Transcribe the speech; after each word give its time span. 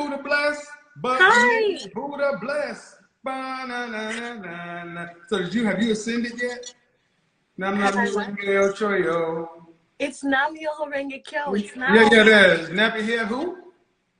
Buddha 0.00 0.22
bless. 0.22 0.66
But 0.96 1.18
Hi. 1.20 1.78
Buddha 1.94 2.38
bless. 2.40 2.96
Ba-na-na-na-na-na. 3.22 5.08
So 5.28 5.38
did 5.38 5.54
you 5.54 5.64
have 5.66 5.82
you 5.82 5.92
ascended 5.92 6.40
yet? 6.40 6.74
Nam 7.58 7.78
nam 7.78 7.94
Have 7.94 7.96
I 7.96 8.10
what? 8.14 8.42
yo 8.42 8.72
choyo. 8.72 9.48
It's 9.98 10.24
Nam 10.24 10.56
Myoho 10.56 10.90
Renge 10.90 11.22
Kyo. 11.22 11.52
It's 11.52 11.76
not. 11.76 11.94
Yeah, 11.94 12.08
yeah, 12.10 12.24
that 12.24 12.60
is. 12.60 12.70
Nappy 12.70 13.02
head 13.04 13.26
who? 13.26 13.58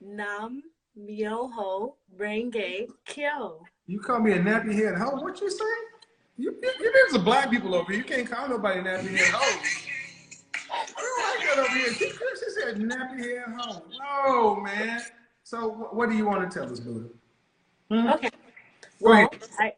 Nam 0.03 0.62
Myoho 0.98 1.94
Renge 2.19 2.88
Kyo. 3.06 3.62
You 3.87 4.01
call 4.01 4.21
me 4.21 4.33
a 4.33 4.38
nappy 4.38 4.74
head 4.74 4.97
hoe? 4.97 5.17
What 5.22 5.40
you 5.40 5.51
say? 5.51 5.65
You, 6.37 6.54
you, 6.62 6.72
you 6.81 6.92
there's 6.92 7.12
some 7.12 7.24
black 7.24 7.51
people 7.51 7.74
over 7.74 7.90
here. 7.90 8.03
You 8.03 8.04
can't 8.04 8.31
call 8.31 8.49
nobody 8.51 8.81
nappy 8.81 9.17
head 9.17 9.33
hoe. 9.33 9.60
I 10.72 10.87
don't 10.97 11.38
like 11.38 11.49
that 11.49 11.58
over 11.58 11.78
here. 11.78 11.94
She, 11.94 12.10
she 12.10 12.60
said 12.60 12.76
nappy 12.76 13.19
head 13.19 13.54
hoe. 13.56 13.83
No, 13.99 14.56
man. 14.60 15.01
So 15.51 15.88
what 15.90 16.09
do 16.09 16.16
you 16.16 16.27
want 16.27 16.48
to 16.48 16.59
tell 16.60 16.70
us, 16.70 16.78
Buddha? 16.78 17.09
Hmm? 17.90 18.06
Okay. 18.06 18.30
Go. 19.02 19.10
Well, 19.10 19.30
I, 19.59 19.73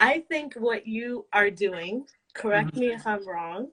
I 0.00 0.20
think 0.30 0.54
what 0.54 0.86
you 0.86 1.26
are 1.34 1.50
doing, 1.50 2.06
correct 2.32 2.70
Mm-hmm. 2.70 2.80
me 2.80 2.86
if 2.92 3.06
I'm 3.06 3.28
wrong, 3.28 3.68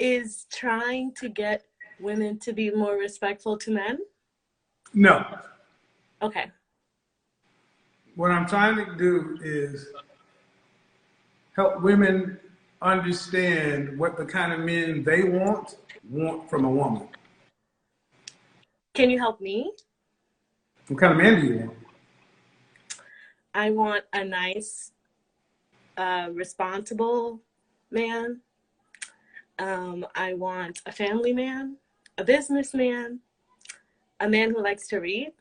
is 0.00 0.46
trying 0.52 1.14
to 1.20 1.28
get 1.28 1.62
women 2.00 2.40
to 2.40 2.52
be 2.52 2.72
more 2.72 2.96
respectful 2.96 3.56
to 3.58 3.70
men. 3.70 3.98
No. 4.94 5.24
Okay. 6.22 6.50
What 8.16 8.32
I'm 8.32 8.48
trying 8.48 8.84
to 8.84 8.96
do 8.96 9.38
is 9.40 9.86
help 11.54 11.82
women 11.82 12.40
understand 12.82 13.96
what 13.96 14.16
the 14.16 14.24
kind 14.24 14.52
of 14.52 14.58
men 14.58 15.04
they 15.04 15.22
want 15.22 15.76
want 16.10 16.50
from 16.50 16.64
a 16.64 16.70
woman. 16.70 17.06
Can 18.94 19.08
you 19.08 19.20
help 19.20 19.40
me? 19.40 19.70
What 20.88 20.98
kind 21.00 21.12
of 21.12 21.18
man 21.18 21.40
do 21.40 21.46
you 21.46 21.58
want? 21.58 21.72
I 23.54 23.70
want 23.70 24.04
a 24.12 24.24
nice, 24.24 24.92
uh, 25.96 26.28
responsible 26.32 27.40
man. 27.90 28.40
Um, 29.58 30.06
I 30.14 30.34
want 30.34 30.80
a 30.86 30.92
family 30.92 31.32
man, 31.32 31.76
a 32.16 32.24
businessman, 32.24 33.20
a 34.20 34.28
man 34.28 34.50
who 34.50 34.62
likes 34.62 34.86
to 34.88 34.98
read, 34.98 35.32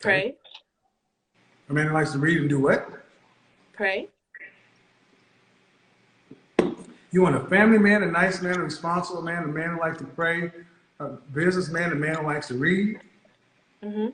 pray, 0.00 0.34
A 1.68 1.72
man 1.72 1.86
who 1.86 1.94
likes 1.94 2.12
to 2.12 2.18
read 2.18 2.38
and 2.40 2.48
do 2.48 2.60
what? 2.60 2.88
pray. 3.72 4.08
You 7.10 7.22
want 7.22 7.36
a 7.36 7.44
family 7.48 7.78
man, 7.78 8.02
a 8.02 8.10
nice 8.10 8.42
man, 8.42 8.58
a 8.58 8.62
responsible 8.64 9.22
man, 9.22 9.44
a 9.44 9.46
man 9.46 9.70
who 9.70 9.80
likes 9.80 9.98
to 9.98 10.04
pray, 10.04 10.50
a 10.98 11.06
businessman, 11.32 11.92
a 11.92 11.94
man 11.94 12.16
who 12.16 12.26
likes 12.26 12.48
to 12.48 12.54
read. 12.54 13.00
Hmm 13.84 14.06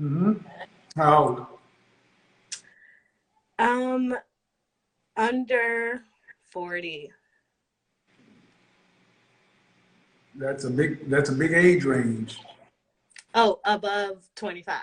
Mm-hmm. 0.00 0.32
How 0.96 1.18
old? 1.18 1.46
Um, 3.58 4.16
under 5.16 6.02
40. 6.50 7.10
That's 10.34 10.64
a 10.64 10.70
big. 10.70 11.08
That's 11.10 11.28
a 11.30 11.32
big 11.32 11.52
age 11.52 11.84
range. 11.84 12.40
Oh, 13.34 13.60
above 13.64 14.28
25. 14.34 14.80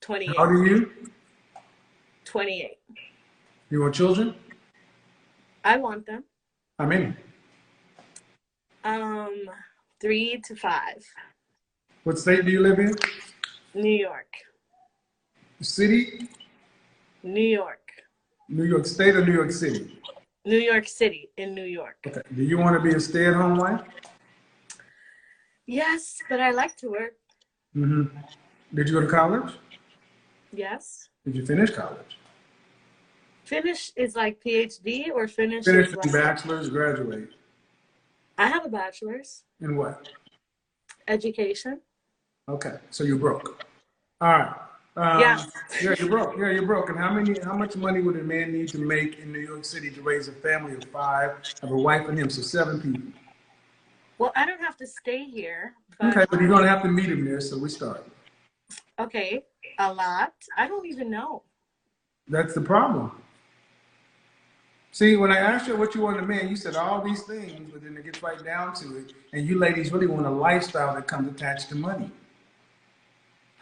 28. 0.00 0.36
How 0.36 0.42
old 0.44 0.52
are 0.52 0.66
you? 0.66 0.90
28. 2.24 2.78
You 3.70 3.80
want 3.80 3.94
children? 3.94 4.34
I 5.64 5.76
want 5.78 6.06
them. 6.06 6.24
How 6.78 6.86
many? 6.86 7.14
Um, 8.84 9.44
three 10.00 10.40
to 10.44 10.54
five. 10.54 11.04
What 12.04 12.18
state 12.18 12.44
do 12.44 12.50
you 12.50 12.60
live 12.60 12.78
in? 12.78 12.94
New 13.74 13.90
York. 13.92 14.26
City? 15.60 16.28
New 17.22 17.40
York. 17.40 17.78
New 18.48 18.64
York 18.64 18.86
State 18.86 19.14
or 19.16 19.24
New 19.24 19.32
York 19.32 19.52
City? 19.52 19.98
New 20.44 20.58
York 20.58 20.88
City 20.88 21.30
in 21.36 21.54
New 21.54 21.64
York. 21.64 21.96
Okay. 22.06 22.20
Do 22.34 22.42
you 22.42 22.58
want 22.58 22.76
to 22.76 22.80
be 22.80 22.94
a 22.94 23.00
stay-at-home 23.00 23.56
wife? 23.56 23.80
Yes, 25.66 26.18
but 26.28 26.40
I 26.40 26.50
like 26.50 26.76
to 26.78 26.90
work. 26.90 27.14
Mm-hmm. 27.76 28.18
Did 28.74 28.88
you 28.88 28.94
go 28.94 29.00
to 29.02 29.06
college? 29.06 29.52
Yes. 30.52 31.08
Did 31.24 31.36
you 31.36 31.46
finish 31.46 31.70
college? 31.70 32.18
Finish 33.44 33.92
is 33.96 34.16
like 34.16 34.42
PhD 34.44 35.10
or 35.14 35.28
finish 35.28 35.64
Finish 35.64 35.88
is 35.88 35.96
like, 35.96 36.12
bachelor's, 36.12 36.68
graduate. 36.68 37.30
I 38.38 38.48
have 38.48 38.64
a 38.66 38.68
bachelor's 38.68 39.44
In 39.60 39.76
what? 39.76 40.08
education. 41.08 41.80
Okay, 42.48 42.74
so 42.90 43.04
you're 43.04 43.18
broke. 43.18 43.64
All 44.20 44.28
right. 44.28 44.54
Um, 44.96 45.20
Yeah. 45.20 45.44
Yeah, 45.80 45.94
you're 45.98 46.08
broke. 46.08 46.36
Yeah, 46.36 46.50
you're 46.50 46.66
broke. 46.66 46.90
And 46.90 46.98
how 46.98 47.12
many? 47.12 47.38
How 47.40 47.56
much 47.56 47.76
money 47.76 48.02
would 48.02 48.16
a 48.16 48.22
man 48.22 48.52
need 48.52 48.68
to 48.70 48.78
make 48.78 49.18
in 49.20 49.32
New 49.32 49.38
York 49.38 49.64
City 49.64 49.90
to 49.90 50.02
raise 50.02 50.28
a 50.28 50.32
family 50.32 50.74
of 50.74 50.84
five, 50.84 51.36
have 51.62 51.70
a 51.70 51.76
wife 51.76 52.08
and 52.08 52.18
him, 52.18 52.28
so 52.28 52.42
seven 52.42 52.80
people? 52.80 53.12
Well, 54.18 54.32
I 54.36 54.44
don't 54.44 54.60
have 54.60 54.76
to 54.78 54.86
stay 54.86 55.24
here, 55.24 55.74
but 55.98 56.16
Okay, 56.16 56.26
but 56.30 56.40
you're 56.40 56.48
gonna 56.50 56.68
have 56.68 56.82
to 56.82 56.88
meet 56.88 57.06
him 57.08 57.24
there. 57.24 57.40
So 57.40 57.56
we 57.58 57.68
start. 57.68 58.04
okay, 58.98 59.44
a 59.78 59.92
lot. 59.92 60.34
I 60.56 60.66
don't 60.68 60.86
even 60.86 61.10
know. 61.10 61.42
That's 62.28 62.54
the 62.54 62.60
problem. 62.60 63.12
See, 64.90 65.16
when 65.16 65.32
I 65.32 65.38
asked 65.38 65.66
you 65.68 65.76
what 65.76 65.94
you 65.94 66.02
want 66.02 66.18
in 66.18 66.24
a 66.24 66.26
man, 66.26 66.48
you 66.48 66.56
said 66.56 66.76
all 66.76 67.00
these 67.00 67.22
things, 67.22 67.70
but 67.72 67.82
then 67.82 67.96
it 67.96 68.04
gets 68.04 68.22
right 68.22 68.44
down 68.44 68.74
to 68.74 68.98
it, 68.98 69.14
and 69.32 69.46
you 69.46 69.58
ladies 69.58 69.90
really 69.90 70.06
want 70.06 70.26
a 70.26 70.30
lifestyle 70.30 70.94
that 70.94 71.06
comes 71.08 71.28
attached 71.32 71.70
to 71.70 71.76
money. 71.76 72.10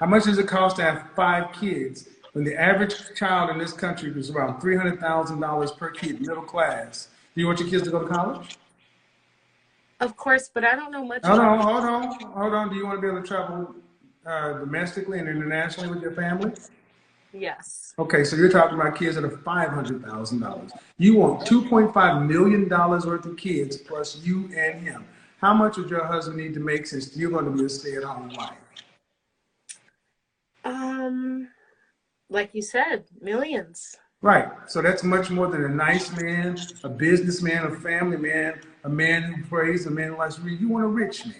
How 0.00 0.06
much 0.06 0.25
does 0.25 0.38
it 0.38 0.49
cost 0.49 0.77
to 0.77 0.83
have 0.83 1.11
five 1.15 1.53
kids 1.53 2.09
when 2.33 2.43
the 2.43 2.59
average 2.59 2.94
child 3.15 3.50
in 3.50 3.59
this 3.59 3.75
country 3.75 4.11
is 4.11 4.31
around 4.31 4.59
three 4.59 4.75
hundred 4.75 4.99
thousand 4.99 5.41
dollars 5.41 5.72
per 5.72 5.91
kid, 5.91 6.21
middle 6.21 6.43
class? 6.43 7.09
Do 7.34 7.41
you 7.43 7.47
want 7.47 7.61
your 7.61 7.69
kids 7.69 7.83
to 7.83 7.91
go 7.91 8.00
to 8.00 8.09
college? 8.09 8.56
Of 10.00 10.16
course, 10.16 10.50
but 10.53 10.65
I 10.65 10.75
don't 10.75 10.91
know 10.91 11.05
much. 11.05 11.22
Hold 11.22 11.41
on, 11.41 11.60
hold 11.60 11.84
on, 11.84 12.21
hold 12.33 12.55
on. 12.55 12.71
Do 12.71 12.77
you 12.77 12.87
want 12.87 12.97
to 12.97 13.03
be 13.03 13.09
able 13.09 13.21
to 13.21 13.28
travel 13.28 13.75
uh, 14.25 14.55
domestically 14.55 15.19
and 15.19 15.28
internationally 15.28 15.91
with 15.91 16.00
your 16.00 16.12
family? 16.12 16.53
Yes. 17.34 17.93
Okay, 17.99 18.25
so 18.25 18.37
you're 18.37 18.50
talking 18.50 18.81
about 18.81 18.97
kids 18.97 19.16
that 19.16 19.25
are 19.25 19.39
five 19.39 19.69
hundred 19.69 20.03
thousand 20.03 20.41
dollars. 20.41 20.72
You 20.97 21.16
want 21.16 21.47
two 21.47 21.69
point 21.69 21.93
five 21.93 22.22
million 22.22 22.69
dollars 22.69 23.05
worth 23.05 23.27
of 23.27 23.37
kids 23.37 23.77
plus 23.77 24.16
you 24.25 24.50
and 24.56 24.83
him. 24.83 25.05
How 25.43 25.53
much 25.53 25.77
would 25.77 25.91
your 25.91 26.06
husband 26.06 26.39
need 26.39 26.55
to 26.55 26.60
make 26.60 26.87
since 26.87 27.15
you're 27.15 27.31
going 27.31 27.44
to 27.44 27.50
be 27.50 27.65
a 27.65 27.69
stay-at-home 27.69 28.31
wife? 28.34 28.56
Um, 31.10 31.48
like 32.28 32.50
you 32.53 32.62
said, 32.62 33.04
millions. 33.21 33.97
Right. 34.22 34.48
So 34.69 34.82
that's 34.82 35.03
much 35.03 35.31
more 35.31 35.48
than 35.48 35.65
a 35.65 35.69
nice 35.69 36.15
man, 36.21 36.56
a 36.84 36.88
businessman, 36.88 37.66
a 37.66 37.75
family 37.81 38.16
man, 38.16 38.60
a 38.84 38.88
man 38.88 39.22
who 39.22 39.44
prays, 39.44 39.87
a 39.87 39.91
man 39.91 40.09
who 40.10 40.19
likes 40.19 40.37
to 40.37 40.43
read. 40.43 40.60
You 40.60 40.69
want 40.69 40.84
a 40.84 40.88
rich 40.88 41.26
man. 41.26 41.34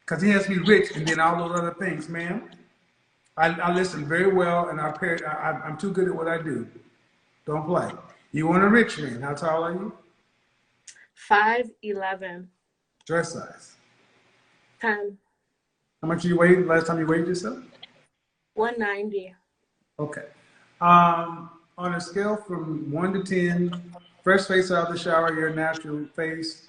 Because 0.00 0.22
he 0.22 0.30
has 0.30 0.44
to 0.44 0.48
be 0.50 0.58
rich 0.58 0.90
and 0.96 1.06
then 1.06 1.20
all 1.20 1.36
those 1.48 1.58
other 1.58 1.74
things, 1.74 2.08
ma'am. 2.08 2.50
I, 3.36 3.48
I 3.48 3.72
listen 3.72 4.06
very 4.06 4.32
well 4.32 4.68
and 4.68 4.80
I, 4.80 4.90
pay, 4.92 5.16
I, 5.24 5.50
I'm 5.64 5.76
too 5.76 5.92
good 5.92 6.08
at 6.08 6.14
what 6.14 6.28
I 6.28 6.40
do. 6.42 6.66
Don't 7.46 7.66
play. 7.66 7.90
You 8.32 8.48
want 8.48 8.64
a 8.64 8.68
rich 8.68 8.98
man. 8.98 9.20
How 9.22 9.34
tall 9.34 9.64
are 9.64 9.72
you? 9.72 9.92
Five 11.14 11.70
eleven. 11.82 12.48
Dress 13.06 13.32
size. 13.32 13.76
Ten. 14.80 15.18
How 16.02 16.08
much 16.08 16.22
do 16.22 16.28
you 16.28 16.38
weighed 16.38 16.66
last 16.66 16.86
time 16.86 16.98
you 16.98 17.06
weighed 17.06 17.26
yourself? 17.26 17.58
One 18.54 18.78
ninety. 18.78 19.34
Okay. 19.98 20.26
Um, 20.80 21.50
on 21.76 21.94
a 21.94 22.00
scale 22.00 22.36
from 22.36 22.90
one 22.90 23.12
to 23.12 23.22
ten, 23.22 23.92
fresh 24.22 24.46
face 24.46 24.70
out 24.70 24.88
of 24.88 24.92
the 24.92 24.98
shower, 24.98 25.34
your 25.34 25.50
natural 25.50 26.06
face, 26.14 26.66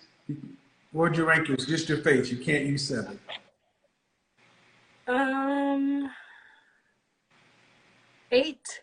what 0.91 1.09
would 1.09 1.17
you 1.17 1.25
rank 1.25 1.47
yours? 1.47 1.65
Just 1.65 1.89
your 1.89 1.99
face. 1.99 2.31
You 2.31 2.37
can't 2.37 2.65
use 2.65 2.87
seven. 2.87 3.19
Um, 5.07 6.09
eight. 8.31 8.81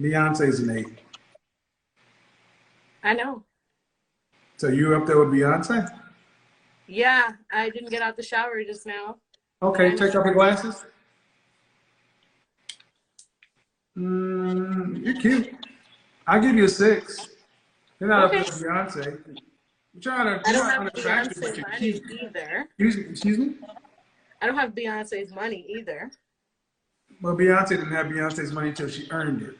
Beyonce's 0.00 0.60
an 0.60 0.78
eight. 0.78 0.98
I 3.02 3.14
know. 3.14 3.44
So 4.58 4.68
you 4.68 4.94
up 4.94 5.06
there 5.06 5.18
with 5.18 5.30
Beyonce? 5.30 5.88
Yeah, 6.86 7.32
I 7.52 7.70
didn't 7.70 7.90
get 7.90 8.02
out 8.02 8.16
the 8.16 8.22
shower 8.22 8.62
just 8.62 8.86
now. 8.86 9.16
Okay, 9.62 9.96
take 9.96 10.14
off 10.14 10.24
your 10.24 10.34
glasses. 10.34 10.84
Mm, 13.96 15.04
you're 15.04 15.14
cute. 15.20 15.54
I'll 16.26 16.40
give 16.40 16.56
you 16.56 16.64
a 16.64 16.68
six. 16.68 17.28
You're 17.98 18.08
not 18.10 18.24
Okay. 18.26 18.40
up 18.40 18.46
with 18.46 18.62
Beyonce. 18.62 19.04
You're 19.94 20.02
trying 20.02 20.26
to. 20.26 20.46
I 20.46 20.52
You're 20.52 20.58
don't 20.58 20.66
not 20.66 20.72
have 20.72 20.80
unattractive, 20.82 21.42
but 21.42 21.54
Beyonce 21.54 21.56
you're 21.56 21.68
money 21.68 21.78
cute. 21.78 22.20
either. 22.22 22.68
Excuse 22.78 22.96
me. 22.96 23.02
Excuse 23.10 23.38
me. 23.38 23.54
I 24.42 24.46
don't 24.46 24.56
have 24.58 24.72
Beyonce's 24.74 25.32
money 25.32 25.64
either. 25.68 26.10
Well, 27.22 27.34
Beyonce 27.34 27.68
didn't 27.70 27.92
have 27.92 28.06
Beyonce's 28.06 28.52
money 28.52 28.68
until 28.68 28.88
she 28.88 29.06
earned 29.10 29.40
it. 29.42 29.56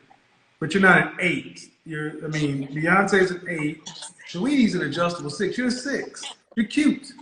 But 0.60 0.74
you're 0.74 0.82
not 0.82 1.12
an 1.12 1.16
eight. 1.20 1.70
You're, 1.86 2.12
I 2.24 2.28
mean, 2.28 2.68
Beyonce's 2.68 3.30
an 3.30 3.46
eight. 3.48 3.88
Sweetie's 4.28 4.74
an 4.74 4.82
adjustable 4.82 5.30
six. 5.30 5.56
You're 5.56 5.68
a 5.68 5.70
six. 5.70 6.24
You're 6.56 6.66
cute. 6.66 7.12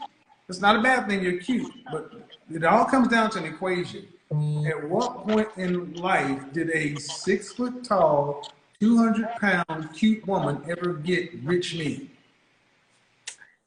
It's 0.48 0.60
not 0.60 0.76
a 0.76 0.82
bad 0.82 1.06
thing. 1.06 1.22
You're 1.22 1.38
cute. 1.38 1.72
But 1.92 2.10
It 2.50 2.64
all 2.64 2.84
comes 2.84 3.08
down 3.08 3.30
to 3.30 3.38
an 3.38 3.44
equation. 3.44 4.06
Mm. 4.34 4.68
At 4.68 4.88
what 4.88 5.26
point 5.26 5.48
in 5.56 5.94
life 5.94 6.52
did 6.52 6.70
a 6.70 6.96
six 6.96 7.52
foot 7.52 7.84
tall, 7.84 8.48
200 8.80 9.28
pound 9.36 9.92
cute 9.94 10.26
woman 10.26 10.60
ever 10.68 10.94
get 10.94 11.32
rich 11.44 11.76
men? 11.76 12.10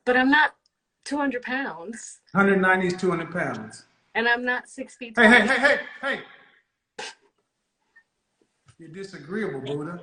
But 0.06 0.18
I'm 0.18 0.30
not 0.30 0.56
200 1.06 1.42
pounds, 1.42 2.20
190 2.34 2.88
is 2.88 3.02
200 3.02 3.32
pounds. 3.32 3.86
and 4.16 4.28
I'm 4.28 4.44
not 4.44 4.68
six 4.68 4.96
feet 4.96 5.16
tall. 5.16 5.24
Hey, 5.24 5.42
hey, 5.42 5.48
hey, 5.48 5.80
hey, 6.02 6.20
hey. 6.98 7.06
You're 8.78 8.90
disagreeable, 8.90 9.62
Buddha. 9.62 10.00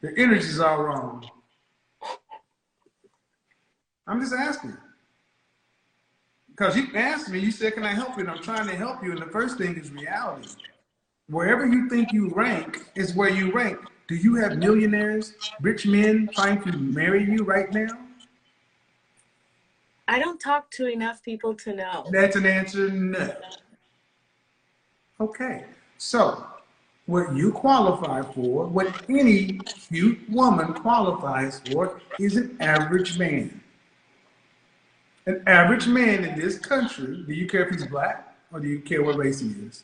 The 0.00 0.16
energy's 0.16 0.60
all 0.60 0.84
wrong. 0.84 1.28
I'm 4.06 4.20
just 4.20 4.34
asking. 4.34 4.76
Because 6.56 6.76
you 6.76 6.86
asked 6.94 7.30
me, 7.30 7.40
you 7.40 7.50
said, 7.50 7.74
Can 7.74 7.82
I 7.82 7.92
help 7.92 8.16
you? 8.16 8.20
And 8.20 8.30
I'm 8.30 8.42
trying 8.42 8.68
to 8.68 8.76
help 8.76 9.02
you. 9.02 9.10
And 9.10 9.20
the 9.20 9.26
first 9.26 9.58
thing 9.58 9.76
is 9.76 9.90
reality. 9.90 10.48
Wherever 11.28 11.66
you 11.66 11.88
think 11.88 12.12
you 12.12 12.28
rank 12.30 12.84
is 12.94 13.14
where 13.14 13.30
you 13.30 13.50
rank. 13.50 13.78
Do 14.06 14.14
you 14.14 14.34
have 14.36 14.58
millionaires, 14.58 15.34
rich 15.60 15.86
men 15.86 16.28
trying 16.34 16.62
to 16.62 16.76
marry 16.76 17.24
you 17.24 17.38
right 17.38 17.72
now? 17.72 17.98
I 20.06 20.18
don't 20.18 20.38
talk 20.38 20.70
to 20.72 20.86
enough 20.86 21.22
people 21.22 21.54
to 21.54 21.74
know. 21.74 22.06
That's 22.10 22.36
an 22.36 22.44
answer 22.44 22.90
no. 22.90 23.34
Okay, 25.20 25.64
so 25.96 26.46
what 27.06 27.34
you 27.34 27.52
qualify 27.52 28.20
for, 28.20 28.66
what 28.66 29.04
any 29.08 29.58
cute 29.88 30.18
woman 30.28 30.74
qualifies 30.74 31.60
for, 31.70 32.00
is 32.20 32.36
an 32.36 32.56
average 32.60 33.18
man. 33.18 33.62
An 35.26 35.42
average 35.46 35.86
man 35.86 36.24
in 36.24 36.38
this 36.38 36.58
country, 36.58 37.24
do 37.26 37.32
you 37.32 37.46
care 37.46 37.64
if 37.64 37.70
he's 37.70 37.86
black 37.86 38.36
or 38.52 38.60
do 38.60 38.68
you 38.68 38.80
care 38.80 39.02
what 39.02 39.16
race 39.16 39.40
he 39.40 39.48
is? 39.48 39.82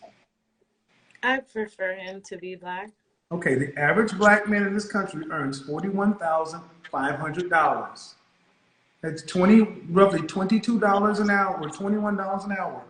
I 1.23 1.41
prefer 1.41 1.95
him 1.95 2.21
to 2.23 2.37
be 2.37 2.57
black. 2.57 2.91
Okay, 3.33 3.55
the 3.55 3.73
average 3.79 4.19
black 4.19 4.49
man 4.49 4.67
in 4.67 4.75
this 4.75 4.91
country 4.91 5.25
earns 5.31 5.63
$41,500. 5.63 8.15
That's 9.01 9.23
20, 9.23 9.61
roughly 9.89 10.21
$22 10.21 11.21
an 11.21 11.31
hour 11.31 11.57
or 11.57 11.69
$21 11.69 12.45
an 12.45 12.53
hour. 12.53 12.85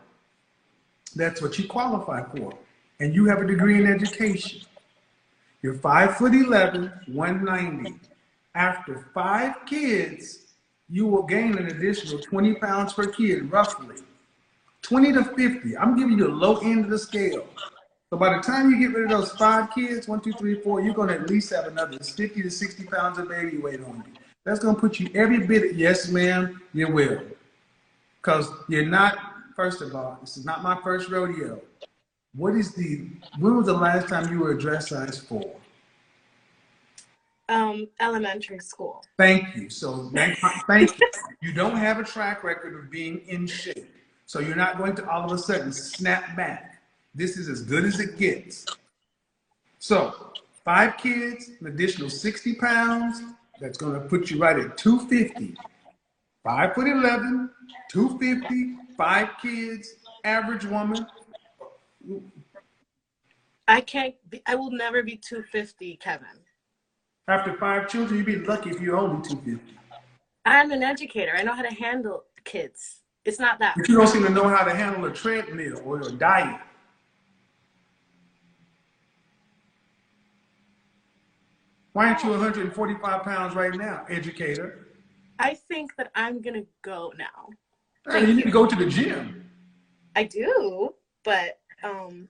That's 1.15 1.41
what 1.41 1.57
you 1.57 1.69
qualify 1.69 2.25
for. 2.25 2.53
And 2.99 3.15
you 3.15 3.27
have 3.27 3.41
a 3.41 3.47
degree 3.47 3.77
in 3.77 3.87
education. 3.87 4.63
You're 5.63 5.75
five 5.75 6.17
foot 6.17 6.35
11, 6.35 6.91
190. 7.07 8.01
After 8.55 9.07
five 9.15 9.55
kids, 9.67 10.50
you 10.91 11.07
will 11.07 11.23
gain 11.23 11.57
an 11.57 11.69
additional 11.69 12.19
20 12.19 12.55
pounds 12.55 12.93
per 12.93 13.07
kid, 13.07 13.51
roughly. 13.51 13.97
20 14.83 15.13
to 15.13 15.25
50. 15.25 15.77
I'm 15.77 15.97
giving 15.97 16.19
you 16.19 16.25
the 16.25 16.33
low 16.33 16.59
end 16.59 16.85
of 16.85 16.91
the 16.91 16.99
scale. 16.99 17.47
So 18.11 18.17
by 18.17 18.35
the 18.37 18.43
time 18.43 18.71
you 18.71 18.79
get 18.79 18.97
rid 18.97 19.05
of 19.05 19.21
those 19.21 19.33
five 19.33 19.73
kids, 19.73 20.09
one, 20.09 20.21
two, 20.21 20.33
three, 20.33 20.61
four, 20.63 20.81
you're 20.81 20.95
gonna 20.95 21.13
at 21.13 21.31
least 21.31 21.51
have 21.51 21.67
another 21.67 21.99
50 21.99 22.43
to 22.43 22.51
60 22.51 22.85
pounds 22.87 23.19
of 23.19 23.29
baby 23.29 23.59
weight 23.59 23.81
on 23.85 24.03
you. 24.05 24.21
That's 24.45 24.59
gonna 24.59 24.79
put 24.79 24.99
you 24.99 25.11
every 25.15 25.47
bit, 25.47 25.71
of, 25.71 25.79
yes, 25.79 26.09
ma'am, 26.09 26.61
you 26.73 26.89
will. 26.89 27.23
Because 28.17 28.51
you're 28.69 28.87
not, 28.87 29.17
first 29.55 29.81
of 29.83 29.95
all, 29.95 30.19
this 30.21 30.37
is 30.37 30.45
not 30.45 30.63
my 30.63 30.81
first 30.83 31.09
rodeo. 31.09 31.61
What 32.35 32.55
is 32.55 32.75
the, 32.75 33.07
when 33.39 33.57
was 33.57 33.67
the 33.67 33.75
last 33.75 34.09
time 34.09 34.33
you 34.33 34.41
were 34.41 34.53
a 34.53 34.59
dress 34.59 34.89
size 34.89 35.19
four? 35.19 35.55
Um, 37.51 37.89
elementary 37.99 38.61
school. 38.61 39.05
Thank 39.19 39.57
you. 39.57 39.69
So 39.69 40.09
thank, 40.15 40.39
thank 40.69 40.99
you. 41.01 41.09
You 41.43 41.53
don't 41.53 41.77
have 41.77 41.99
a 41.99 42.05
track 42.05 42.45
record 42.45 42.79
of 42.79 42.93
being 42.93 43.23
in 43.27 43.49
shape. 43.49 43.93
So 44.27 44.39
you're 44.39 44.55
not 44.55 44.79
going 44.79 44.95
to 44.95 45.11
all 45.11 45.25
of 45.25 45.33
a 45.33 45.39
sudden 45.39 45.73
snap 45.73 46.37
back. 46.37 46.81
This 47.13 47.37
is 47.37 47.49
as 47.49 47.63
good 47.63 47.85
as 47.85 47.99
it 47.99 48.17
gets. 48.17 48.65
So 49.81 50.33
five 50.65 50.97
kids, 50.97 51.51
an 51.61 51.67
additional 51.67 52.09
60 52.09 52.55
pounds, 52.55 53.21
that's 53.61 53.77
going 53.77 53.95
to 53.95 54.01
put 54.01 54.31
you 54.31 54.39
right 54.39 54.57
at 54.57 54.79
250. 54.79 55.57
Five 56.45 56.75
foot 56.77 56.87
11, 56.87 57.51
250, 57.91 58.77
five 58.97 59.31
kids, 59.43 59.97
average 60.23 60.65
woman. 60.65 61.05
I 63.67 63.81
can't. 63.81 64.15
Be, 64.31 64.41
I 64.47 64.55
will 64.55 64.71
never 64.71 65.03
be 65.03 65.17
250, 65.17 65.97
Kevin. 65.97 66.29
After 67.31 67.55
five 67.59 67.89
children, 67.89 68.17
you'd 68.17 68.27
be 68.27 68.39
lucky 68.39 68.71
if 68.71 68.81
you're 68.81 68.97
only 68.97 69.23
250. 69.29 69.79
I'm 70.47 70.73
an 70.73 70.83
educator. 70.83 71.31
I 71.37 71.45
know 71.45 71.55
how 71.55 71.63
to 71.63 71.73
handle 71.73 72.25
kids. 72.43 73.03
It's 73.25 73.39
not 73.39 73.61
that. 73.61 73.77
But 73.77 73.89
you 73.89 73.97
don't 73.97 74.09
seem 74.09 74.25
to 74.25 74.31
know 74.31 74.49
how 74.49 74.65
to 74.65 74.75
handle 74.75 75.05
a 75.05 75.13
treadmill 75.13 75.81
or 75.85 76.01
a 76.01 76.11
diet. 76.11 76.61
Why 81.93 82.09
aren't 82.09 82.25
you 82.25 82.31
145 82.31 83.23
pounds 83.23 83.55
right 83.55 83.75
now, 83.75 84.07
educator? 84.09 84.89
I 85.39 85.55
think 85.55 85.95
that 85.99 86.11
I'm 86.17 86.43
gonna 86.43 86.65
go 86.83 87.13
now. 87.17 87.51
Hey, 88.11 88.27
you 88.27 88.35
need 88.35 88.43
to 88.43 88.51
go 88.51 88.67
to 88.67 88.75
the 88.75 88.87
gym. 88.87 89.49
I 90.17 90.25
do, 90.25 90.95
but 91.23 91.61
um, 91.85 92.29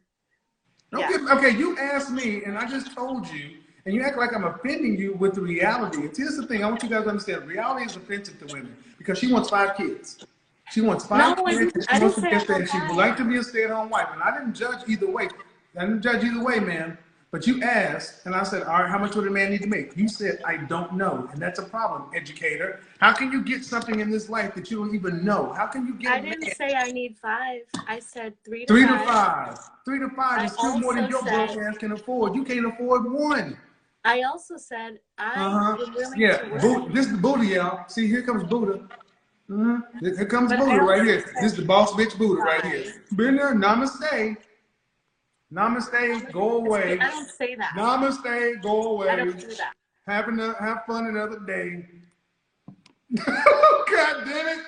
Don't 0.93 1.01
Yeah. 1.03 1.09
give- 1.09 1.31
okay, 1.31 1.51
you 1.51 1.79
asked 1.79 2.11
me, 2.11 2.43
and 2.45 2.59
I 2.59 2.67
just 2.67 2.93
told 2.93 3.29
you, 3.29 3.59
and 3.87 3.95
you 3.95 4.03
act 4.03 4.17
like 4.19 4.35
I'm 4.35 4.45
offending 4.45 4.99
you 4.99 5.15
with 5.15 5.35
the 5.35 5.41
reality. 5.41 5.99
And 5.99 6.17
here's 6.17 6.37
the 6.37 6.47
thing: 6.47 6.63
I 6.65 6.69
want 6.69 6.83
you 6.83 6.89
guys 6.89 7.05
to 7.05 7.11
understand. 7.11 7.47
Reality 7.47 7.87
is 7.87 7.97
offensive 7.97 8.39
to 8.47 8.53
women 8.55 8.77
because 8.99 9.19
she 9.19 9.33
wants 9.33 9.51
five 9.51 9.77
kids. 9.77 10.25
She 10.71 10.81
wants 10.81 11.05
five 11.07 11.37
No, 11.37 11.45
kids. 11.45 11.87
and 11.91 11.99
She 11.99 12.03
wants 12.03 12.15
to 12.17 12.23
get 12.23 12.47
there. 12.47 12.67
She 12.67 12.79
would 12.79 12.97
like 12.97 13.17
to 13.17 13.25
be 13.25 13.37
a 13.37 13.43
stay-at-home 13.43 13.91
wife, 13.91 14.07
and 14.13 14.23
I 14.23 14.37
didn't 14.39 14.55
judge 14.55 14.89
either 14.89 15.11
way. 15.11 15.29
I 15.77 15.81
didn't 15.85 16.03
judge 16.03 16.23
either 16.25 16.43
way, 16.45 16.61
man. 16.61 16.97
But 17.33 17.47
you 17.47 17.63
asked, 17.63 18.27
and 18.27 18.35
I 18.35 18.43
said, 18.43 18.65
"All 18.65 18.81
right, 18.81 18.91
how 18.91 18.99
much 18.99 19.15
would 19.15 19.25
a 19.27 19.31
man 19.31 19.51
need 19.51 19.63
to 19.63 19.69
make?" 19.69 19.97
You 19.97 20.09
said, 20.09 20.41
"I 20.45 20.57
don't 20.57 20.95
know," 20.95 21.29
and 21.33 21.41
that's 21.41 21.61
a 21.61 21.63
problem, 21.63 22.11
educator. 22.13 22.81
How 22.99 23.13
can 23.13 23.31
you 23.31 23.41
get 23.43 23.65
something 23.65 24.01
in 24.01 24.11
this 24.11 24.29
life 24.29 24.53
that 24.57 24.69
you 24.69 24.79
don't 24.79 24.95
even 24.97 25.25
know? 25.25 25.53
How 25.53 25.67
can 25.67 25.87
you 25.87 25.95
get? 25.95 26.11
I 26.11 26.21
didn't 26.21 26.41
man? 26.41 26.55
say 26.57 26.75
I 26.75 26.91
need 26.91 27.17
five. 27.19 27.61
I 27.87 28.01
said 28.01 28.35
three 28.45 28.67
to 28.67 28.73
Three 28.73 28.83
to 28.83 28.99
five. 28.99 29.07
five. 29.07 29.59
Three 29.85 30.01
to 30.01 30.09
five 30.11 30.41
I 30.41 30.45
is 30.47 30.53
still 30.53 30.81
more 30.81 30.95
than 30.95 31.09
your 31.09 31.23
broke 31.23 31.57
ass 31.57 31.79
can 31.79 31.93
afford. 31.93 32.35
You 32.35 32.43
can't 32.43 32.67
afford 32.67 33.11
one. 33.11 33.57
I 34.05 34.23
also 34.23 34.57
said 34.57 34.99
I 35.19 35.35
Uh-huh. 35.45 35.77
Yeah. 36.17 36.43
Buddha, 36.61 36.93
this 36.93 37.07
is 37.07 37.13
the 37.13 37.19
Buddha, 37.19 37.45
y'all. 37.45 37.89
See, 37.89 38.07
here 38.09 38.23
comes 38.23 38.45
Buddha. 38.45 38.89
hmm 39.49 39.77
Here 40.01 40.27
comes 40.27 40.51
But 40.53 40.59
Buddha 40.61 40.81
right 40.81 41.03
here. 41.05 41.21
said- 41.27 41.35
This 41.43 41.53
is 41.53 41.59
the 41.59 41.65
boss 41.65 41.93
bitch 41.93 42.17
Buddha 42.17 42.41
right 42.43 42.65
here. 42.65 42.95
Been 43.17 43.37
there, 43.37 43.55
namaste. 43.55 44.37
Namaste, 45.53 46.33
go 46.33 46.57
away. 46.59 46.99
I 47.01 47.11
don't 47.11 47.29
say 47.29 47.55
that. 47.57 47.73
Namaste, 47.77 48.63
go 48.63 48.93
away. 48.93 49.09
I 49.09 49.17
don't 49.17 49.39
do 49.41 49.49
that. 49.55 49.75
Have, 50.07 50.29
another, 50.29 50.55
have 50.61 50.85
fun 50.87 51.07
another 51.07 51.41
day. 51.41 51.87
God 53.27 54.25
damn 54.25 54.49
it. 54.59 54.61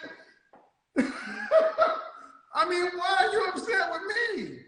I 2.55 2.69
mean, 2.69 2.91
why 2.97 3.17
are 3.21 3.33
you 3.33 3.47
upset 3.49 3.91
with 3.93 4.03
me? 4.47 4.59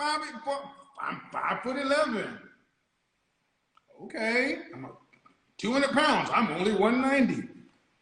Five, 0.00 0.22
four, 0.42 0.62
I'm 0.98 1.20
five 1.30 1.62
foot 1.62 1.76
eleven. 1.76 2.38
Okay, 4.04 4.60
I'm 4.74 4.86
a, 4.86 4.88
200 5.58 5.90
pounds. 5.90 6.30
I'm 6.32 6.50
only 6.52 6.72
190. 6.72 7.46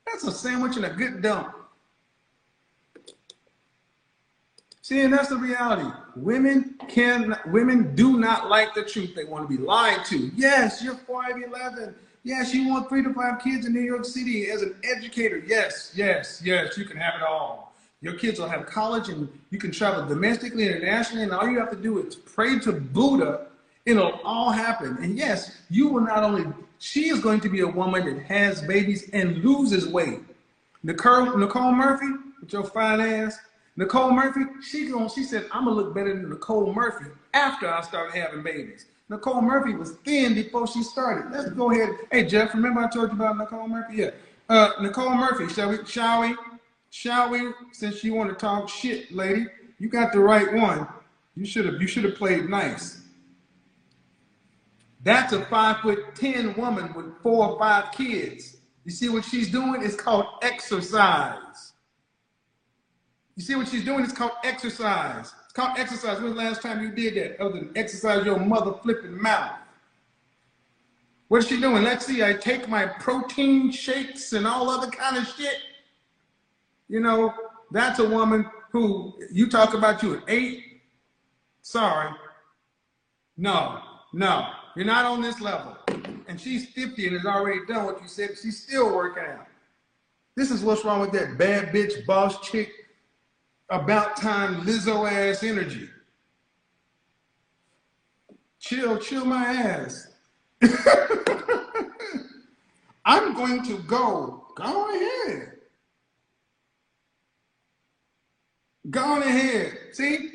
That's 0.07 0.23
a 0.23 0.31
sandwich 0.31 0.77
and 0.77 0.85
a 0.85 0.91
good 0.91 1.23
dump. 1.23 1.57
See, 4.81 5.01
and 5.01 5.13
that's 5.13 5.29
the 5.29 5.39
reality. 5.39 5.91
Women 6.15 6.77
can, 6.87 7.37
women 7.47 7.97
do 7.97 8.17
not 8.17 8.49
like 8.49 8.75
the 8.75 8.85
truth. 8.85 9.17
They 9.17 9.25
want 9.25 9.51
to 9.51 9.57
be 9.57 9.61
lied 9.61 10.05
to. 10.05 10.31
Yes, 10.37 10.81
you're 10.81 10.95
5'11. 10.95 11.95
Yes, 12.23 12.55
you 12.55 12.69
want 12.69 12.89
three 12.89 13.03
to 13.03 13.13
five 13.13 13.43
kids 13.43 13.67
in 13.67 13.73
New 13.73 13.81
York 13.81 14.05
City 14.05 14.53
as 14.53 14.63
an 14.63 14.77
educator. 14.85 15.43
Yes, 15.45 15.91
yes, 15.97 16.41
yes, 16.45 16.79
you 16.79 16.85
can 16.85 16.97
have 16.97 17.17
it 17.17 17.23
all. 17.23 17.68
Your 18.01 18.15
kids 18.15 18.39
will 18.39 18.49
have 18.49 18.67
college 18.67 19.09
and 19.09 19.29
you 19.51 19.59
can 19.59 19.73
travel 19.73 20.07
domestically 20.07 20.67
internationally, 20.67 21.25
and 21.25 21.33
all 21.33 21.49
you 21.49 21.59
have 21.59 21.71
to 21.71 21.77
do 21.77 21.99
is 21.99 22.15
pray 22.15 22.59
to 22.61 22.73
Buddha. 22.73 23.47
It'll 23.87 24.21
all 24.25 24.51
happen. 24.51 24.99
And 25.01 25.17
yes, 25.17 25.57
you 25.69 25.89
will 25.89 26.03
not 26.03 26.23
only, 26.23 26.47
she 26.79 27.09
is 27.09 27.21
going 27.21 27.41
to 27.41 27.49
be 27.49 27.61
a 27.61 27.67
woman 27.67 28.05
that 28.05 28.23
has 28.27 28.63
babies 28.63 29.11
and 29.13 29.43
loses 29.45 29.89
weight. 29.89 30.21
Nicole, 30.83 31.37
Nicole 31.37 31.73
Murphy, 31.73 32.07
with 32.41 32.53
your 32.53 32.65
fine 32.65 33.01
ass, 33.01 33.39
Nicole 33.77 34.13
Murphy, 34.13 34.43
she 34.63 34.89
going, 34.89 35.09
she 35.09 35.23
said, 35.23 35.47
I'm 35.53 35.65
gonna 35.65 35.77
look 35.77 35.95
better 35.95 36.13
than 36.13 36.29
Nicole 36.29 36.73
Murphy 36.73 37.07
after 37.33 37.69
I 37.69 37.81
started 37.83 38.17
having 38.17 38.43
babies. 38.43 38.87
Nicole 39.09 39.41
Murphy 39.41 39.75
was 39.75 39.93
thin 40.05 40.35
before 40.35 40.67
she 40.67 40.83
started. 40.83 41.33
Let's 41.33 41.51
go 41.51 41.71
ahead. 41.71 41.91
Hey 42.11 42.25
Jeff, 42.25 42.55
remember 42.55 42.81
I 42.81 42.89
told 42.89 43.11
you 43.11 43.17
about 43.17 43.39
Nicole 43.39 43.69
Murphy? 43.69 43.97
Yeah. 43.97 44.11
Uh, 44.49 44.73
Nicole 44.81 45.15
Murphy, 45.15 45.53
shall 45.53 45.71
we? 45.71 45.85
Shall 45.87 46.23
we? 46.23 46.35
Shall 46.91 47.31
we? 47.31 47.53
Since 47.73 48.03
you 48.03 48.15
want 48.15 48.31
to 48.31 48.37
talk 48.37 48.69
shit, 48.69 49.13
lady, 49.13 49.47
you 49.79 49.89
got 49.89 50.13
the 50.13 50.21
right 50.21 50.53
one. 50.53 50.87
You 51.37 51.45
should 51.45 51.67
have. 51.67 51.81
You 51.81 51.87
should 51.87 52.05
have 52.05 52.17
played 52.17 52.49
nice. 52.49 53.03
That's 55.03 55.33
a 55.33 55.45
five 55.47 55.81
foot 55.81 56.15
ten 56.15 56.55
woman 56.57 56.93
with 56.95 57.23
four 57.23 57.49
or 57.49 57.59
five 57.59 57.93
kids. 57.93 58.57
You 58.85 58.91
see 58.91 59.09
what 59.09 59.25
she's 59.25 59.51
doing? 59.51 59.83
It's 59.83 59.95
called 59.95 60.27
exercise. 60.43 61.73
You 63.37 63.45
see 63.45 63.55
what 63.55 63.69
she's 63.69 63.85
doing? 63.85 64.03
It's 64.03 64.13
called 64.13 64.33
exercise. 64.43 65.33
It's 65.45 65.53
called 65.53 65.79
exercise. 65.79 66.21
When's 66.21 66.35
the 66.35 66.43
last 66.43 66.63
time 66.63 66.83
you 66.83 66.91
did 66.91 67.15
that 67.15 67.41
other 67.41 67.61
than 67.61 67.73
exercise 67.77 68.25
your 68.25 68.39
mother 68.41 68.73
flipping 68.83 69.21
mouth? 69.23 69.53
What 71.29 71.45
is 71.45 71.49
she 71.49 71.61
doing? 71.61 71.85
Let's 71.85 72.07
see. 72.07 72.25
I 72.25 72.33
take 72.33 72.69
my 72.69 72.87
protein 72.87 73.71
shakes 73.71 74.33
and 74.33 74.47
all 74.47 74.71
other 74.71 74.91
kind 74.91 75.19
of 75.19 75.29
shit. 75.29 75.55
You 76.89 77.01
know, 77.01 77.35
that's 77.71 77.99
a 77.99 78.09
woman 78.09 78.47
who 78.73 79.15
you 79.31 79.49
talk 79.49 79.75
about 79.75 80.03
you 80.03 80.17
at 80.17 80.23
eight. 80.29 80.65
Sorry. 81.63 82.11
No, 83.37 83.81
no, 84.13 84.49
you're 84.75 84.87
not 84.87 85.05
on 85.05 85.21
this 85.23 85.41
level. 85.41 85.77
And 86.27 86.41
she's 86.41 86.69
50 86.71 87.07
and 87.07 87.17
has 87.17 87.27
already 87.27 87.61
done 87.67 87.85
what 87.85 88.03
you 88.03 88.09
said. 88.09 88.31
She's 88.41 88.63
still 88.63 88.95
working 88.95 89.25
out. 89.25 89.47
This 90.35 90.51
is 90.51 90.63
what's 90.63 90.85
wrong 90.85 91.01
with 91.01 91.13
that 91.13 91.39
bad 91.39 91.69
bitch 91.69 92.07
boss 92.07 92.41
chick 92.41 92.71
about 93.71 94.17
time 94.17 94.63
Lizzo 94.63 95.11
ass 95.11 95.43
energy. 95.43 95.89
Chill, 98.61 98.99
chill 98.99 99.25
my 99.25 99.45
ass. 99.45 100.09
I'm 103.05 103.35
going 103.35 103.63
to 103.65 103.79
go. 103.79 104.47
Go 104.57 104.95
ahead. 104.95 105.58
Go 108.91 109.03
on 109.03 109.23
ahead. 109.23 109.79
See? 109.93 110.31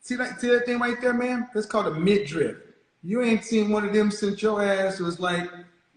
See 0.00 0.16
that, 0.16 0.40
see 0.40 0.48
that 0.48 0.66
thing 0.66 0.78
right 0.78 1.00
there, 1.00 1.12
man? 1.12 1.48
That's 1.54 1.66
called 1.66 1.86
a 1.86 1.94
midriff. 1.94 2.56
You 3.02 3.22
ain't 3.22 3.44
seen 3.44 3.70
one 3.70 3.86
of 3.86 3.92
them 3.92 4.10
since 4.10 4.42
your 4.42 4.62
ass 4.62 4.98
was 4.98 5.20
like 5.20 5.48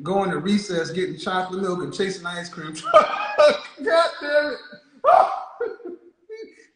going 0.02 0.32
to 0.32 0.40
recess, 0.40 0.92
getting 0.92 1.18
chocolate 1.18 1.62
milk 1.62 1.84
and 1.84 1.94
chasing 1.94 2.26
ice 2.26 2.50
cream. 2.50 2.74
God 2.94 4.10
damn 4.22 4.52
it. 4.52 4.58
you 5.62 5.98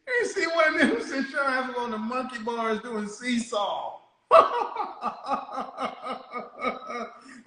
ain't 0.20 0.30
seen 0.30 0.48
one 0.50 0.74
of 0.74 0.80
them 0.80 1.00
since 1.06 1.30
your 1.30 1.44
ass 1.44 1.68
was 1.68 1.76
on 1.78 1.90
the 1.90 1.98
monkey 1.98 2.38
bars 2.38 2.80
doing 2.80 3.08
seesaw. 3.08 3.98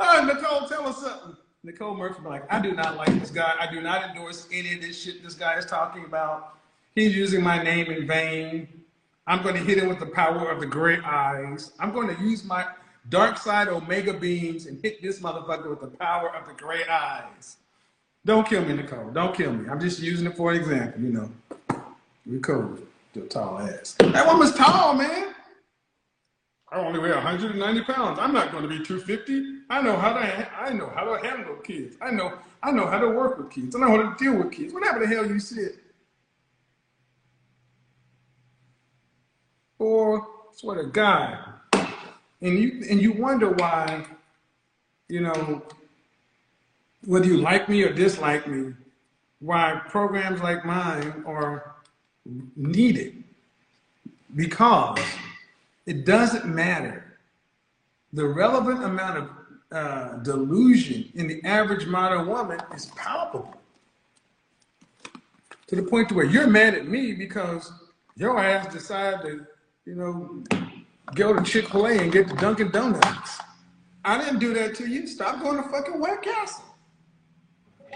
Ah, 0.03 0.23
Nicole, 0.25 0.67
tell 0.67 0.87
us 0.87 1.01
something. 1.01 1.37
Nicole 1.63 1.95
Murphy, 1.95 2.21
like, 2.25 2.51
I 2.51 2.59
do 2.59 2.73
not 2.73 2.97
like 2.97 3.13
this 3.19 3.29
guy. 3.29 3.53
I 3.59 3.71
do 3.71 3.81
not 3.81 4.09
endorse 4.09 4.47
any 4.51 4.73
of 4.73 4.81
this 4.81 4.99
shit 5.01 5.23
this 5.23 5.35
guy 5.35 5.57
is 5.57 5.65
talking 5.65 6.05
about. 6.05 6.55
He's 6.95 7.15
using 7.15 7.41
my 7.41 7.61
name 7.63 7.87
in 7.91 8.05
vain. 8.05 8.67
I'm 9.25 9.43
going 9.43 9.55
to 9.55 9.61
hit 9.61 9.77
him 9.77 9.87
with 9.87 9.99
the 9.99 10.07
power 10.07 10.49
of 10.51 10.59
the 10.59 10.65
great 10.65 11.03
eyes. 11.05 11.71
I'm 11.79 11.93
going 11.93 12.13
to 12.13 12.21
use 12.21 12.43
my 12.43 12.65
Darkseid 13.09 13.67
omega 13.67 14.13
beams 14.13 14.65
and 14.65 14.81
hit 14.81 15.01
this 15.01 15.19
motherfucker 15.19 15.69
with 15.69 15.81
the 15.81 15.97
power 15.97 16.35
of 16.35 16.47
the 16.47 16.53
great 16.53 16.89
eyes. 16.89 17.57
Don't 18.25 18.47
kill 18.47 18.63
me, 18.65 18.73
Nicole. 18.73 19.09
Don't 19.11 19.35
kill 19.35 19.53
me. 19.53 19.69
I'm 19.69 19.79
just 19.79 19.99
using 19.99 20.27
it 20.27 20.35
for 20.35 20.51
an 20.51 20.57
example, 20.57 21.01
you 21.01 21.09
know. 21.09 21.31
We 22.25 22.39
cool. 22.39 22.77
Your 23.13 23.25
tall 23.25 23.59
ass. 23.59 23.95
That 23.99 24.27
woman's 24.27 24.53
tall, 24.53 24.93
man. 24.93 25.33
I 26.71 26.77
only 26.77 26.99
weigh 26.99 27.11
190 27.11 27.83
pounds. 27.83 28.19
I'm 28.19 28.31
not 28.33 28.51
going 28.51 28.63
to 28.63 28.69
be 28.69 28.83
250. 28.83 29.63
I 29.69 29.81
know 29.81 29.97
how 29.97 30.13
to. 30.13 30.59
I 30.59 30.71
know 30.71 30.89
how 30.95 31.03
to 31.03 31.27
handle 31.27 31.55
kids. 31.55 31.97
I 32.01 32.11
know. 32.11 32.33
I 32.63 32.71
know 32.71 32.87
how 32.87 32.99
to 32.99 33.09
work 33.09 33.37
with 33.37 33.49
kids. 33.49 33.75
I 33.75 33.79
know 33.79 33.89
how 33.89 33.97
to 33.97 34.15
deal 34.23 34.35
with 34.35 34.51
kids. 34.51 34.73
Whatever 34.73 34.99
the 34.99 35.07
hell 35.07 35.25
you 35.25 35.39
said. 35.39 35.73
Or 39.81 40.27
swear 40.53 40.83
to 40.83 40.89
God, 40.89 41.39
and 41.73 42.59
you 42.59 42.83
and 42.87 43.01
you 43.01 43.13
wonder 43.13 43.49
why, 43.49 44.05
you 45.09 45.21
know, 45.21 45.63
whether 47.03 47.25
you 47.25 47.37
like 47.37 47.67
me 47.67 47.81
or 47.81 47.91
dislike 47.91 48.47
me, 48.47 48.75
why 49.39 49.81
programs 49.89 50.39
like 50.39 50.63
mine 50.65 51.23
are 51.25 51.73
needed. 52.55 53.23
Because 54.35 54.99
it 55.87 56.05
doesn't 56.05 56.45
matter. 56.45 57.17
The 58.13 58.27
relevant 58.27 58.83
amount 58.83 59.17
of 59.17 59.29
uh, 59.71 60.17
delusion 60.17 61.11
in 61.15 61.27
the 61.27 61.43
average 61.43 61.87
modern 61.87 62.27
woman 62.27 62.59
is 62.75 62.85
palpable. 62.95 63.59
To 65.65 65.75
the 65.75 65.81
point 65.81 66.07
to 66.09 66.13
where 66.13 66.25
you're 66.25 66.45
mad 66.45 66.75
at 66.75 66.87
me 66.87 67.13
because 67.13 67.71
your 68.15 68.39
ass 68.39 68.71
decided 68.71 69.21
to, 69.23 69.47
you 69.91 69.97
know, 69.97 70.41
go 71.15 71.33
to 71.33 71.43
Chick-fil-A 71.43 71.97
and 71.99 72.13
get 72.13 72.29
the 72.29 72.35
Dunkin' 72.35 72.71
Donuts. 72.71 73.39
I 74.05 74.17
didn't 74.17 74.39
do 74.39 74.53
that 74.53 74.73
to 74.75 74.87
you. 74.87 75.05
Stop 75.05 75.41
going 75.41 75.61
to 75.61 75.67
fucking 75.67 75.99
White 75.99 76.21
Castle. 76.21 76.63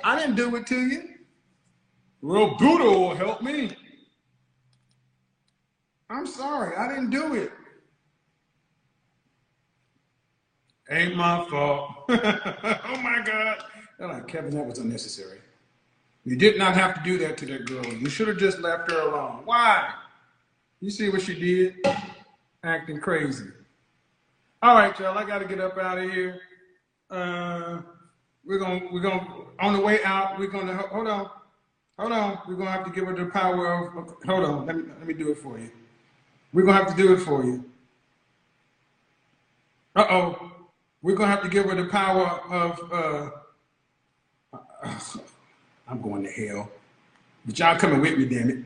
I 0.03 0.19
didn't 0.19 0.35
do 0.35 0.53
it 0.57 0.67
to 0.67 0.75
you. 0.75 1.09
Well, 2.21 2.57
Buddha 2.57 2.83
will 2.83 3.15
help 3.15 3.41
me. 3.41 3.77
I'm 6.09 6.27
sorry, 6.27 6.75
I 6.75 6.89
didn't 6.89 7.11
do 7.11 7.33
it. 7.33 7.53
Ain't 10.89 11.15
my 11.15 11.47
fault. 11.49 11.91
oh 12.09 12.99
my 13.01 13.23
God. 13.25 14.27
Kevin, 14.27 14.53
that 14.53 14.65
was 14.65 14.79
unnecessary. 14.79 15.39
You 16.25 16.35
did 16.35 16.57
not 16.57 16.73
have 16.73 16.95
to 16.95 17.01
do 17.03 17.17
that 17.19 17.37
to 17.37 17.45
that 17.45 17.65
girl. 17.65 17.85
You 17.85 18.09
should 18.09 18.27
have 18.27 18.37
just 18.37 18.59
left 18.59 18.91
her 18.91 18.99
alone. 18.99 19.43
Why? 19.45 19.93
You 20.79 20.89
see 20.89 21.09
what 21.09 21.21
she 21.21 21.39
did? 21.39 21.85
Acting 22.63 22.99
crazy. 22.99 23.45
All 24.61 24.75
right, 24.75 24.97
y'all. 24.99 25.17
I 25.17 25.25
got 25.25 25.39
to 25.39 25.45
get 25.45 25.59
up 25.59 25.77
out 25.77 25.97
of 25.97 26.09
here. 26.11 26.41
Uh, 27.09 27.81
we're 28.45 28.59
gonna 28.59 28.81
we're 28.91 28.99
gonna 28.99 29.27
on 29.59 29.73
the 29.73 29.81
way 29.81 30.03
out. 30.03 30.37
We're 30.39 30.47
gonna 30.47 30.75
hold 30.75 31.07
on, 31.07 31.29
hold 31.97 32.11
on. 32.11 32.39
We're 32.47 32.55
gonna 32.55 32.71
have 32.71 32.85
to 32.85 32.91
give 32.91 33.05
her 33.05 33.13
the 33.15 33.25
power 33.27 33.73
of. 33.73 34.15
Hold 34.25 34.43
on. 34.43 34.65
Let 34.65 34.75
me 34.75 34.83
let 34.99 35.07
me 35.07 35.13
do 35.13 35.31
it 35.31 35.37
for 35.37 35.59
you. 35.59 35.69
We're 36.53 36.63
gonna 36.65 36.77
have 36.77 36.95
to 36.95 37.01
do 37.01 37.13
it 37.13 37.17
for 37.17 37.43
you. 37.43 37.63
Uh 39.95 40.05
oh. 40.09 40.51
We're 41.01 41.15
gonna 41.15 41.31
have 41.31 41.43
to 41.43 41.49
give 41.49 41.65
her 41.65 41.75
the 41.75 41.85
power 41.89 42.41
of. 42.49 42.91
Uh, 42.91 43.29
I'm 45.87 46.01
going 46.01 46.23
to 46.23 46.31
hell. 46.31 46.71
But 47.45 47.59
y'all 47.59 47.77
coming 47.77 48.01
with 48.01 48.17
me, 48.17 48.25
damn 48.25 48.49
it. 48.49 48.57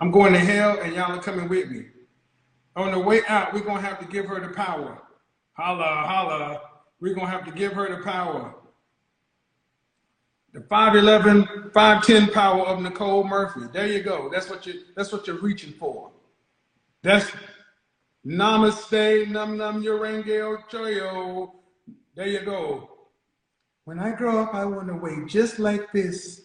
I'm 0.00 0.10
going 0.10 0.32
to 0.32 0.38
hell 0.38 0.78
and 0.80 0.94
y'all 0.94 1.16
are 1.16 1.22
coming 1.22 1.48
with 1.48 1.70
me. 1.70 1.86
On 2.76 2.92
the 2.92 2.98
way 2.98 3.22
out, 3.26 3.54
we're 3.54 3.60
gonna 3.60 3.80
have 3.80 3.98
to 4.00 4.04
give 4.04 4.26
her 4.26 4.38
the 4.38 4.52
power. 4.52 5.00
Holla, 5.54 6.04
holla. 6.06 6.60
We're 7.00 7.14
gonna 7.14 7.30
have 7.30 7.46
to 7.46 7.50
give 7.50 7.72
her 7.72 7.88
the 7.88 8.04
power. 8.04 8.54
The 10.52 10.60
5'11, 10.60 11.72
5'10 11.72 12.32
power 12.34 12.66
of 12.66 12.82
Nicole 12.82 13.24
Murphy. 13.24 13.62
There 13.72 13.86
you 13.86 14.02
go. 14.02 14.28
That's 14.30 14.50
what 14.50 14.66
you 14.66 14.82
that's 14.94 15.10
what 15.10 15.26
you're 15.26 15.40
reaching 15.40 15.72
for. 15.72 16.10
That's 17.02 17.30
namaste, 18.26 19.28
num 19.28 19.56
num 19.56 19.82
urenge 19.82 20.68
choyo. 20.68 21.52
There 22.14 22.26
you 22.26 22.40
go. 22.40 22.90
When 23.84 23.98
I 23.98 24.12
grow 24.12 24.42
up, 24.42 24.54
I 24.54 24.66
want 24.66 24.88
to 24.88 24.94
weigh 24.94 25.24
just 25.26 25.58
like 25.58 25.92
this. 25.92 26.42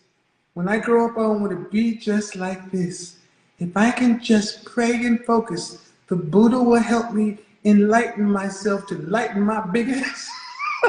When 0.54 0.70
I 0.70 0.80
grow 0.80 1.10
up, 1.10 1.18
I 1.18 1.28
want 1.28 1.52
to 1.52 1.70
be 1.70 1.96
just 1.96 2.38
like 2.38 2.72
this. 2.72 3.18
If 3.62 3.78
I 3.78 3.92
can 3.92 4.20
just 4.20 4.66
pray 4.66 5.06
and 5.06 5.24
focus, 5.24 5.92
the 6.08 6.16
Buddha 6.16 6.58
will 6.58 6.82
help 6.82 7.12
me 7.14 7.38
enlighten 7.64 8.24
myself 8.24 8.88
to 8.88 8.96
lighten 8.96 9.44
my 9.44 9.62
big 9.68 9.90
ass. 9.90 10.28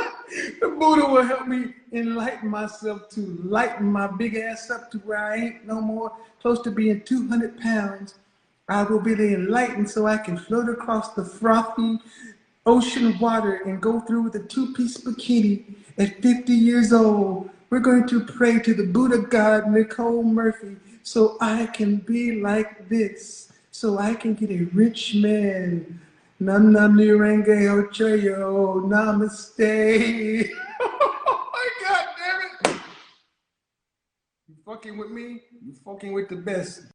the 0.59 0.75
Buddha 0.81 1.07
will 1.07 1.23
help 1.23 1.47
me 1.47 1.75
enlighten 1.93 2.49
myself 2.49 3.11
to 3.11 3.21
lighten 3.45 3.93
my 3.93 4.07
big 4.07 4.37
ass 4.37 4.71
up 4.71 4.91
to 4.93 4.99
where 5.01 5.19
I 5.19 5.37
ain't 5.37 5.67
no 5.67 5.83
more 5.83 6.13
close 6.41 6.63
to 6.63 6.71
being 6.71 7.03
200 7.03 7.61
pounds. 7.61 8.15
I 8.71 8.85
will 8.85 9.01
be 9.01 9.13
enlightened 9.13 9.91
so 9.91 10.07
I 10.07 10.17
can 10.17 10.39
float 10.39 10.71
across 10.71 11.13
the 11.13 11.27
frothy 11.27 11.99
ocean 12.65 13.19
water 13.19 13.61
and 13.67 13.83
go 13.83 14.01
through 14.01 14.23
with 14.23 14.37
a 14.37 14.45
two-piece 14.45 14.97
bikini 14.97 15.75
at 15.99 16.23
50 16.23 16.55
years 16.55 16.91
old. 16.91 17.51
We're 17.69 17.81
going 17.81 18.07
to 18.09 18.25
pray 18.25 18.61
to 18.61 18.73
the 18.73 18.87
Buddha 18.87 19.19
God, 19.19 19.71
Nicole 19.71 20.23
Murphy, 20.23 20.79
so 21.03 21.37
I 21.41 21.67
can 21.67 21.97
be 21.97 22.41
like 22.41 22.89
this, 22.89 23.53
so 23.71 23.99
I 23.99 24.15
can 24.15 24.35
get 24.35 24.51
a 24.51 24.65
rich 24.73 25.15
man. 25.15 26.01
Nam 26.41 26.73
nam 26.73 26.97
nirenge 26.97 27.69
ochoyo, 27.71 28.83
namaste. 28.87 30.51
oh 30.81 31.51
my 31.53 31.69
God 31.87 32.07
damn 32.19 32.73
it! 32.73 32.81
You 34.49 34.55
fucking 34.65 34.99
with 34.99 35.11
me? 35.11 35.43
You 35.65 35.75
fucking 35.85 36.13
with 36.13 36.29
the 36.29 36.37
best. 36.37 36.93